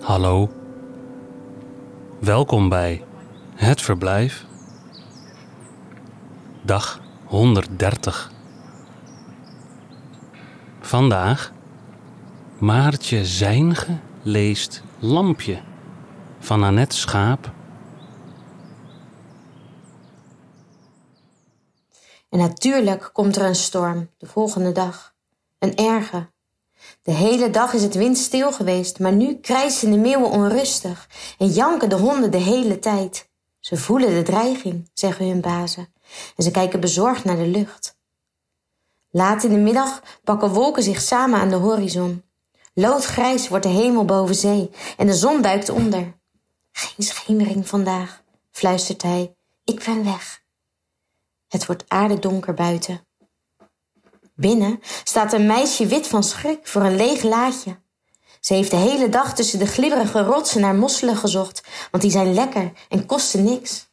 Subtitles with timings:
[0.00, 0.50] Hallo.
[2.20, 3.04] Welkom bij
[3.54, 4.44] Het Verblijf.
[6.62, 8.32] Dag 130.
[10.80, 11.52] Vandaag
[12.58, 15.62] Maartje Zijnge leest Lampje
[16.38, 17.52] van Annette Schaap.
[22.28, 25.14] En natuurlijk komt er een storm de volgende dag.
[25.58, 26.28] Een erge.
[27.02, 31.88] De hele dag is het windstil geweest, maar nu krijsen de meeuwen onrustig en janken
[31.88, 33.28] de honden de hele tijd.
[33.60, 35.92] Ze voelen de dreiging, zeggen hun bazen,
[36.36, 37.98] en ze kijken bezorgd naar de lucht.
[39.10, 42.24] Laat in de middag pakken wolken zich samen aan de horizon.
[42.74, 46.18] Loodgrijs wordt de hemel boven zee en de zon duikt onder.
[46.72, 49.34] Geen schemering vandaag, fluistert hij.
[49.64, 50.42] Ik ben weg.
[51.48, 53.08] Het wordt aardedonker buiten.
[54.40, 57.78] Binnen staat een meisje wit van schrik voor een leeg laadje.
[58.40, 62.34] Ze heeft de hele dag tussen de glibberige rotsen naar mosselen gezocht, want die zijn
[62.34, 63.88] lekker en kosten niks.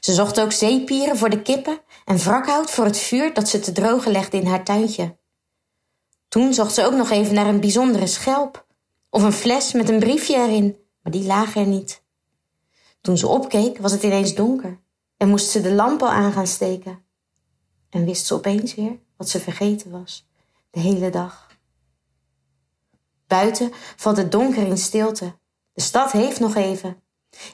[0.00, 3.72] Ze zocht ook zeepieren voor de kippen en wrakhout voor het vuur dat ze te
[3.72, 5.16] drogen legde in haar tuintje.
[6.28, 8.66] Toen zocht ze ook nog even naar een bijzondere schelp
[9.08, 12.02] of een fles met een briefje erin, maar die lagen er niet.
[13.00, 14.80] Toen ze opkeek was het ineens donker
[15.16, 17.04] en moest ze de lamp al aan gaan steken.
[17.90, 20.28] En wist ze opeens weer wat ze vergeten was,
[20.70, 21.46] de hele dag.
[23.26, 25.38] Buiten valt het donker in stilte.
[25.72, 27.02] De stad heeft nog even.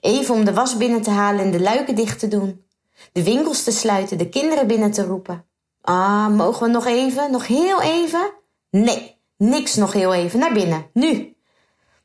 [0.00, 2.66] Even om de was binnen te halen en de luiken dicht te doen.
[3.12, 5.46] De winkels te sluiten, de kinderen binnen te roepen.
[5.80, 8.32] Ah, mogen we nog even, nog heel even?
[8.70, 11.33] Nee, niks nog heel even, naar binnen, nu.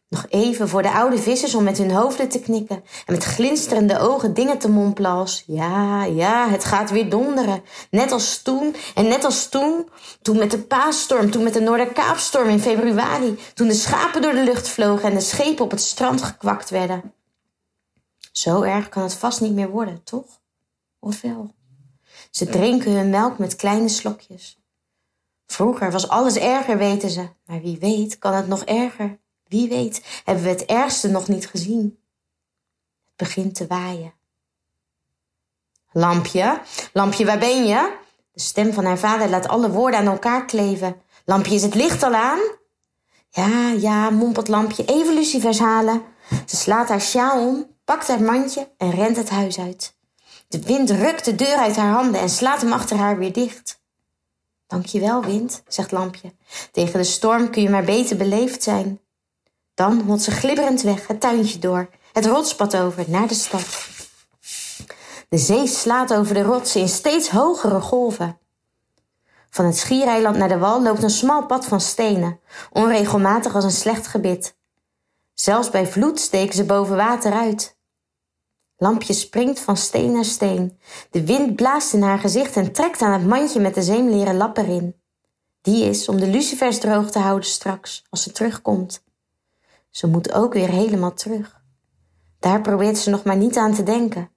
[0.09, 3.99] Nog even voor de oude vissers om met hun hoofden te knikken en met glinsterende
[3.99, 7.63] ogen dingen te mompelen als ja, ja, het gaat weer donderen.
[7.91, 9.89] Net als toen en net als toen,
[10.21, 14.43] toen met de paasstorm, toen met de Noorderkaapstorm in februari, toen de schapen door de
[14.43, 17.13] lucht vlogen en de schepen op het strand gekwakt werden.
[18.31, 20.41] Zo erg kan het vast niet meer worden, toch?
[20.99, 21.53] Of wel?
[22.31, 24.59] Ze drinken hun melk met kleine slokjes.
[25.45, 29.18] Vroeger was alles erger, weten ze, maar wie weet kan het nog erger.
[29.49, 31.99] Wie weet hebben we het ergste nog niet gezien.
[33.03, 34.13] Het begint te waaien.
[35.91, 36.61] Lampje,
[36.93, 37.97] lampje, waar ben je?
[38.31, 41.01] De stem van haar vader laat alle woorden aan elkaar kleven.
[41.25, 42.39] Lampje, is het licht al aan?
[43.29, 46.03] Ja, ja, mompelt Lampje, even lucifers halen.
[46.45, 49.97] Ze slaat haar sjaal om, pakt haar mandje en rent het huis uit.
[50.47, 53.81] De wind rukt de deur uit haar handen en slaat hem achter haar weer dicht.
[54.67, 56.33] Dankjewel, wind, zegt Lampje.
[56.71, 58.99] Tegen de storm kun je maar beter beleefd zijn.
[59.79, 63.87] Dan holt ze glibberend weg het tuintje door, het rotspad over naar de stad.
[65.29, 68.39] De zee slaat over de rotsen in steeds hogere golven.
[69.49, 72.39] Van het schiereiland naar de wal loopt een smal pad van stenen,
[72.71, 74.57] onregelmatig als een slecht gebit.
[75.33, 77.77] Zelfs bij vloed steken ze boven water uit.
[78.77, 80.79] Lampje springt van steen naar steen.
[81.09, 84.57] De wind blaast in haar gezicht en trekt aan het mandje met de zeemleren lap
[84.57, 84.95] erin.
[85.61, 89.07] Die is om de lucifers droog te houden straks, als ze terugkomt.
[89.89, 91.61] Ze moet ook weer helemaal terug.
[92.39, 94.31] Daar probeert ze nog maar niet aan te denken.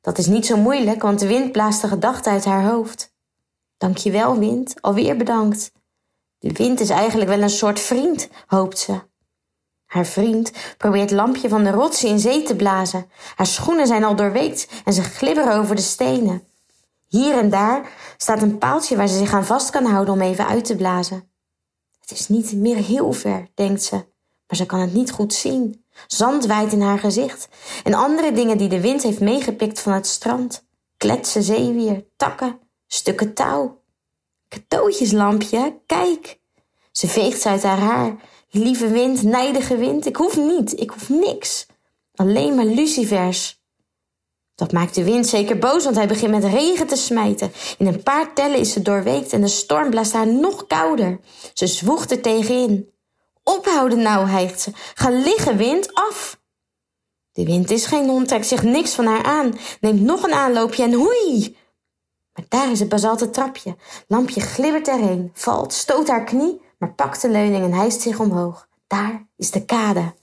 [0.00, 3.14] Dat is niet zo moeilijk, want de wind blaast de gedachten uit haar hoofd.
[3.76, 5.72] Dankjewel, wind, alweer bedankt.
[6.38, 9.00] De wind is eigenlijk wel een soort vriend, hoopt ze.
[9.84, 13.10] Haar vriend probeert lampje van de rotsen in zee te blazen.
[13.36, 16.42] Haar schoenen zijn al doorweekt en ze glibberen over de stenen.
[17.06, 20.46] Hier en daar staat een paaltje waar ze zich aan vast kan houden om even
[20.46, 21.30] uit te blazen.
[22.00, 24.04] Het is niet meer heel ver, denkt ze
[24.48, 25.84] maar ze kan het niet goed zien.
[26.06, 27.48] Zand waait in haar gezicht
[27.84, 30.66] en andere dingen die de wind heeft meegepikt van het strand.
[30.96, 33.82] Kletsen zeewier, takken, stukken touw.
[34.48, 36.40] Cadeautjeslampje, kijk.
[36.92, 38.16] Ze veegt ze uit haar haar.
[38.50, 41.66] Lieve wind, nijdige wind, ik hoef niet, ik hoef niks.
[42.14, 43.62] Alleen maar lucifers.
[44.54, 47.52] Dat maakt de wind zeker boos, want hij begint met regen te smijten.
[47.78, 51.20] In een paar tellen is ze doorweekt en de storm blaast haar nog kouder.
[51.54, 52.90] Ze zwoegt er tegenin.
[53.48, 54.70] Ophouden nou, hijgt ze.
[54.94, 56.40] Ga liggen, wind, af.
[57.32, 59.58] De wind is geen hond, trekt zich niks van haar aan.
[59.80, 61.56] Neemt nog een aanloopje en hoei.
[62.32, 63.76] Maar daar is het basalte trapje.
[64.06, 68.68] Lampje glibbert erheen, valt, stoot haar knie, maar pakt de leuning en hijst zich omhoog.
[68.86, 70.14] Daar is de kade.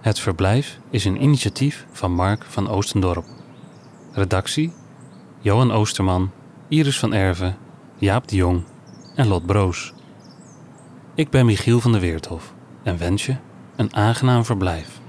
[0.00, 3.24] Het verblijf is een initiatief van Mark van Oostendorp.
[4.16, 4.72] Redactie:
[5.40, 6.30] Johan Oosterman,
[6.68, 7.56] Iris van Erven,
[7.98, 8.64] Jaap de Jong
[9.14, 9.94] en Lot Broos.
[11.14, 13.36] Ik ben Michiel van der Weerthof en wens je
[13.76, 15.00] een aangenaam verblijf.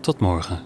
[0.00, 0.62] Tot morgen.